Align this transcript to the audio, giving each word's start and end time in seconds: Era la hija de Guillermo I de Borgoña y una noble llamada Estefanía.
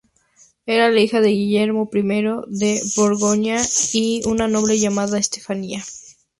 Era 0.65 0.89
la 0.89 0.99
hija 0.99 1.21
de 1.21 1.27
Guillermo 1.27 1.87
I 1.93 2.01
de 2.47 2.81
Borgoña 2.95 3.61
y 3.93 4.23
una 4.25 4.47
noble 4.47 4.79
llamada 4.79 5.19
Estefanía. 5.19 5.83